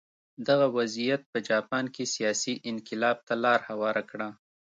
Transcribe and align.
دغه 0.47 0.67
وضعیت 0.77 1.21
په 1.31 1.37
جاپان 1.49 1.85
کې 1.95 2.03
سیاسي 2.15 2.53
انقلاب 2.69 3.17
ته 3.27 3.33
لار 3.43 3.59
هواره 3.69 4.03
کړه. 4.11 4.29